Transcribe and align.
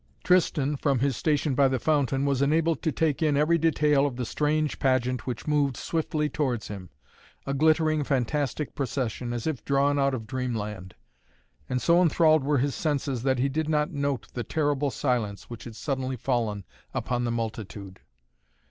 Tristan, 0.23 0.77
from 0.77 0.97
his 0.97 1.15
station 1.15 1.53
by 1.53 1.67
the 1.67 1.77
fountain, 1.77 2.25
was 2.25 2.41
enabled 2.41 2.81
to 2.81 2.91
take 2.91 3.21
in 3.21 3.37
every 3.37 3.59
detail 3.59 4.07
of 4.07 4.15
the 4.15 4.25
strange 4.25 4.79
pageant 4.79 5.27
which 5.27 5.45
moved 5.45 5.77
swiftly 5.77 6.27
towards 6.27 6.69
him, 6.69 6.89
a 7.45 7.53
glittering, 7.53 8.03
fantastic 8.03 8.73
procession, 8.73 9.31
as 9.31 9.45
if 9.45 9.63
drawn 9.63 9.99
out 9.99 10.15
of 10.15 10.25
dreamland; 10.25 10.95
and 11.69 11.83
so 11.83 12.01
enthralled 12.01 12.43
were 12.43 12.57
his 12.57 12.73
senses 12.73 13.21
that 13.21 13.37
he 13.37 13.47
did 13.47 13.69
not 13.69 13.91
note 13.91 14.25
the 14.33 14.43
terrible 14.43 14.89
silence 14.89 15.51
which 15.51 15.65
had 15.65 15.75
suddenly 15.75 16.15
fallen 16.15 16.65
upon 16.95 17.23
the 17.23 17.29
multitude. 17.29 17.99